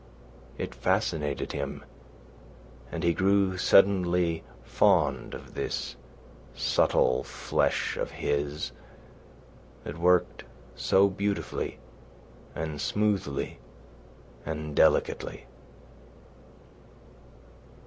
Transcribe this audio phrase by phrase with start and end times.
[0.57, 1.85] It fascinated him,
[2.91, 5.95] and he grew suddenly fond of this
[6.55, 8.71] subtle flesh of his
[9.83, 10.43] that worked
[10.75, 11.77] so beautifully
[12.55, 13.59] and smoothly
[14.43, 15.45] and delicately.